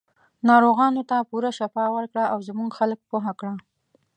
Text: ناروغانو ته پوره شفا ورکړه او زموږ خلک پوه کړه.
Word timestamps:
ناروغانو 0.49 1.01
ته 1.09 1.17
پوره 1.29 1.51
شفا 1.57 1.85
ورکړه 1.95 2.23
او 2.33 2.39
زموږ 2.47 2.69
خلک 2.79 2.99
پوه 3.09 3.31
کړه. 3.39 3.53